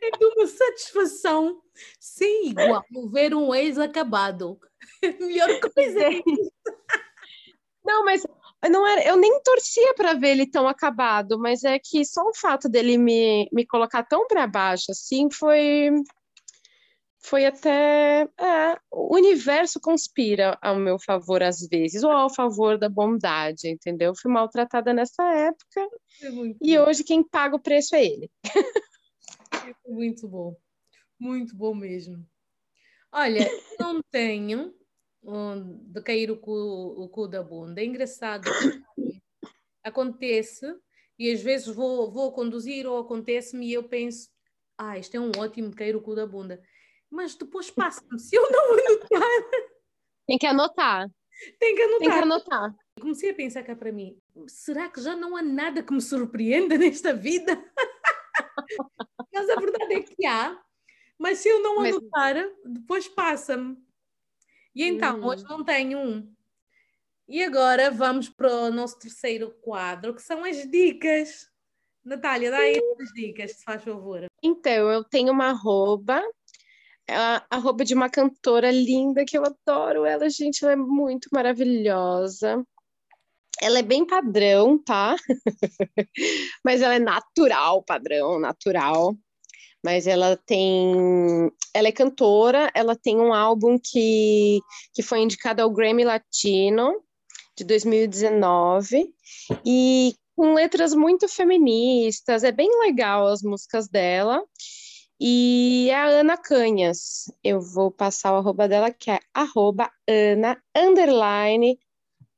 [0.00, 1.60] É de uma satisfação
[2.00, 4.58] sem igual ver um ex acabado.
[5.02, 6.04] Melhor coisa.
[6.04, 6.22] É
[7.84, 8.22] Não, mas
[8.70, 12.34] não era, eu nem torcia para ver ele tão acabado, mas é que só o
[12.34, 15.90] fato dele me, me colocar tão para baixo assim foi
[17.20, 22.88] foi até é, o universo conspira ao meu favor às vezes ou ao favor da
[22.88, 24.14] bondade, entendeu?
[24.14, 25.80] Fui maltratada nessa época
[26.22, 26.28] é
[26.62, 26.84] e bom.
[26.84, 28.30] hoje quem paga o preço é ele.
[29.50, 30.56] É muito bom,
[31.18, 32.24] muito bom mesmo.
[33.12, 33.46] Olha,
[33.78, 34.74] não tenho
[35.92, 37.80] de cair o cu, o cu da bunda.
[37.80, 38.48] É engraçado.
[39.82, 40.66] Acontece,
[41.18, 44.28] e às vezes vou, vou conduzir ou acontece-me e eu penso,
[44.76, 46.62] ah, isto é um ótimo cair o cu da bunda.
[47.10, 49.50] Mas depois passa-me, se eu não anotar.
[50.26, 51.10] Tem que anotar.
[51.58, 52.00] Tem que anotar.
[52.00, 52.74] Tem que anotar.
[53.00, 56.76] Comecei a pensar cá para mim, será que já não há nada que me surpreenda
[56.76, 57.56] nesta vida?
[59.32, 60.60] mas a verdade é que há.
[61.16, 62.34] Mas se eu não anotar,
[62.64, 63.76] depois passa-me.
[64.74, 65.48] E então, hoje hum.
[65.48, 66.32] não tenho um.
[67.28, 71.50] E agora vamos para o nosso terceiro quadro, que são as dicas.
[72.04, 74.24] Natália, dá aí as dicas, se faz favor.
[74.42, 76.22] Então, eu tenho uma arroba
[77.08, 82.64] a arroba de uma cantora linda que eu adoro ela, gente, ela é muito maravilhosa.
[83.60, 85.16] Ela é bem padrão, tá?
[86.64, 89.16] Mas ela é natural, padrão, natural.
[89.84, 91.50] Mas ela tem.
[91.74, 94.60] Ela é cantora, ela tem um álbum que,
[94.94, 97.02] que foi indicado ao Grammy Latino
[97.56, 99.12] de 2019
[99.64, 104.40] e com letras muito feministas, é bem legal as músicas dela.
[105.20, 107.32] E é a Ana Canhas.
[107.42, 111.78] Eu vou passar o arroba dela, que é arroba Ana underline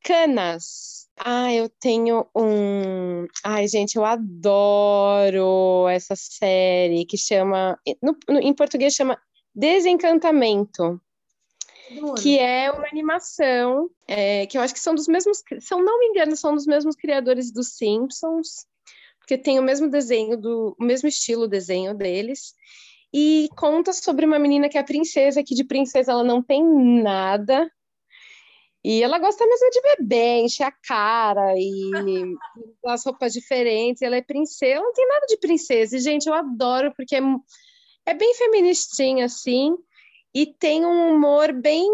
[0.03, 1.09] Canas.
[1.19, 3.27] Ah, eu tenho um.
[3.45, 7.79] Ai, gente, eu adoro essa série que chama.
[8.03, 9.21] No, no, em português chama
[9.55, 11.01] Desencantamento.
[12.23, 15.43] Que é uma animação é, que eu acho que são dos mesmos.
[15.59, 18.65] Se eu não me engano, são dos mesmos criadores dos Simpsons,
[19.31, 22.53] porque tem o mesmo desenho, do, o mesmo estilo desenho deles.
[23.15, 26.65] E conta sobre uma menina que é princesa, que de princesa ela não tem
[27.01, 27.71] nada,
[28.83, 31.91] e ela gosta mesmo de beber, encher a cara e
[32.87, 34.03] as roupas diferentes.
[34.03, 35.97] Ela é princesa, não tem nada de princesa.
[35.97, 37.21] E, gente, eu adoro porque é,
[38.07, 39.77] é bem feministinha, assim,
[40.35, 41.89] e tem um humor bem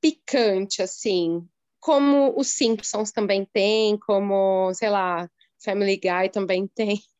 [0.00, 1.46] picante, assim,
[1.78, 5.28] como os Simpsons também tem, como, sei lá,
[5.62, 7.00] Family Guy também tem.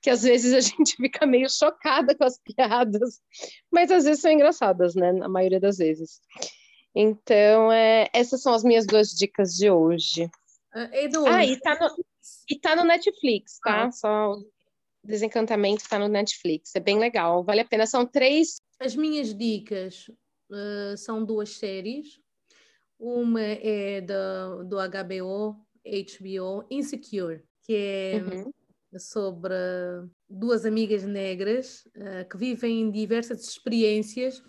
[0.00, 3.20] Que às vezes a gente fica meio chocada com as piadas,
[3.72, 5.10] mas às vezes são engraçadas, né?
[5.10, 6.20] Na maioria das vezes.
[6.94, 10.26] Então, é, essas são as minhas duas dicas de hoje.
[10.76, 12.04] Uh, ah, e tá, no,
[12.48, 13.86] e tá no Netflix, tá?
[13.86, 13.90] Ah.
[13.90, 14.36] Só
[15.04, 16.74] Desencantamento tá no Netflix.
[16.74, 17.86] É bem legal, vale a pena.
[17.86, 18.56] São três.
[18.80, 20.08] As minhas dicas
[20.50, 22.18] uh, são duas séries.
[22.98, 28.52] Uma é do, do HBO, HBO, Insecure, que é uhum.
[28.98, 29.54] sobre
[30.28, 34.42] duas amigas negras uh, que vivem diversas experiências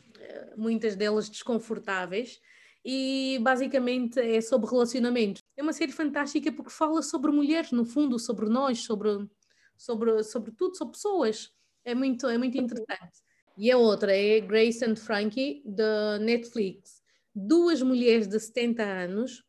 [0.57, 2.39] muitas delas desconfortáveis,
[2.84, 5.41] e basicamente é sobre relacionamentos.
[5.57, 9.28] É uma série fantástica porque fala sobre mulheres, no fundo, sobre nós, sobre,
[9.76, 11.51] sobre, sobre tudo, sobre pessoas.
[11.84, 13.24] É muito, é muito interessante.
[13.57, 17.01] E a outra é Grace and Frankie, da Netflix.
[17.34, 19.43] Duas mulheres de 70 anos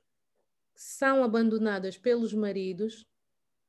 [0.75, 3.07] são abandonadas pelos maridos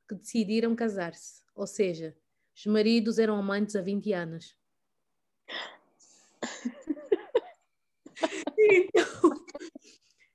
[0.08, 1.42] que decidiram casar-se.
[1.54, 2.16] Ou seja,
[2.56, 4.56] os maridos eram amantes há 20 anos.
[8.58, 9.46] então,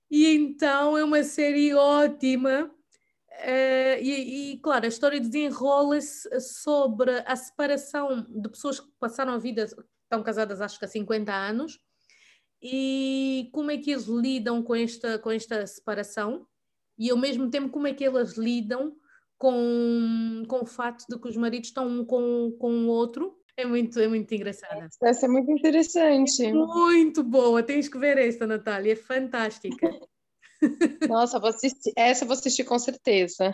[0.09, 2.71] e então é uma série ótima.
[3.43, 9.37] Uh, e, e, claro, a história desenrola-se sobre a separação de pessoas que passaram a
[9.37, 11.79] vida, estão casadas acho que há 50 anos,
[12.61, 16.47] e como é que eles lidam com esta, com esta separação,
[16.97, 18.95] e ao mesmo tempo como é que elas lidam
[19.43, 23.65] com, com o fato de que os maridos estão um com, com o outro é
[23.65, 24.87] muito, é muito engraçada.
[25.03, 26.45] Essa é muito interessante.
[26.45, 29.89] É muito boa, tens que ver esta, Natália, é fantástica.
[31.09, 31.91] Nossa, vou assistir.
[31.97, 33.53] essa vou assistir com certeza.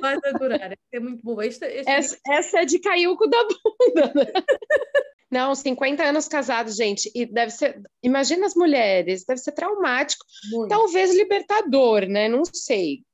[0.00, 1.44] Vai adorar, é muito boa.
[1.44, 1.90] Esta, esta...
[1.92, 4.24] Essa, essa, é de caiuco da bunda, né?
[5.30, 7.80] Não, 50 anos casados, gente, e deve ser.
[8.02, 10.70] Imagina as mulheres, deve ser traumático, muito.
[10.70, 12.26] talvez libertador, né?
[12.26, 13.04] Não sei.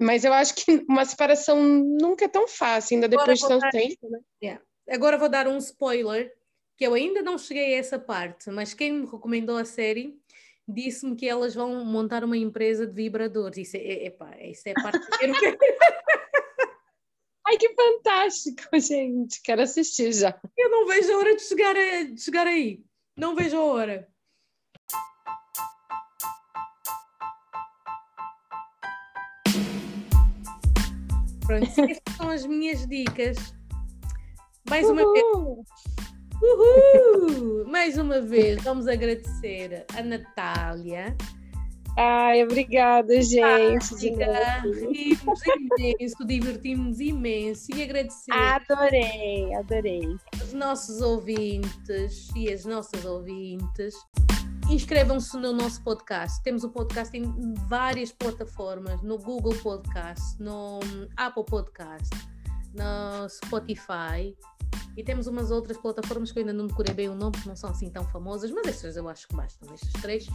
[0.00, 4.10] Mas eu acho que uma separação nunca é tão fácil, ainda depois de tanto tempo,
[4.10, 4.18] né?
[4.42, 4.62] Yeah.
[4.88, 6.32] Agora vou dar um spoiler,
[6.76, 10.18] que eu ainda não cheguei a essa parte, mas quem me recomendou a série
[10.66, 13.58] disse-me que elas vão montar uma empresa de vibradores.
[13.58, 14.98] Isso é, epá, isso é parte
[17.46, 19.42] Ai, que fantástico, gente.
[19.42, 20.40] Quero assistir já.
[20.56, 22.82] Eu não vejo a hora de chegar, a, de chegar aí.
[23.16, 24.08] Não vejo a hora.
[31.46, 33.54] Pronto, estas são as minhas dicas
[34.68, 34.92] mais Uhul.
[34.92, 35.24] uma vez.
[36.42, 37.64] Uhul!
[37.68, 41.16] Mais uma vez, vamos agradecer a Natália.
[41.96, 43.94] Ai, obrigada, gente.
[43.94, 48.32] Rimos imenso, divertimos imenso e agradecer.
[48.32, 50.16] Adorei, adorei.
[50.42, 53.94] Os nossos ouvintes e as nossas ouvintes.
[54.74, 56.42] Inscrevam-se no nosso podcast.
[56.42, 60.80] Temos o podcast em várias plataformas: no Google Podcast, no
[61.16, 62.10] Apple Podcast,
[62.74, 64.36] no Spotify
[64.96, 67.54] e temos umas outras plataformas que eu ainda não decorei bem o nome, porque não
[67.54, 70.26] são assim tão famosas, mas estas eu acho que bastam, estas três.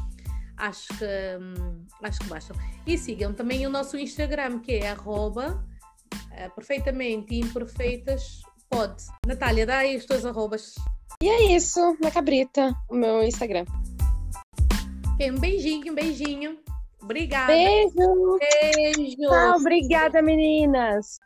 [0.55, 1.05] Acho que,
[1.41, 2.55] hum, acho que bastam.
[2.87, 5.61] E sigam também o nosso Instagram, que é arroba
[6.15, 9.03] uh, perfeitamente imperfeitas pode.
[9.27, 10.75] Natália, dá aí os teus arrobas.
[11.21, 13.65] E é isso, na cabrita, o meu Instagram.
[15.21, 16.57] Um beijinho, um beijinho.
[17.01, 17.47] Obrigada.
[17.47, 18.39] Beijo.
[18.39, 19.17] Beijo.
[19.17, 21.19] Tchau, obrigada, meninas.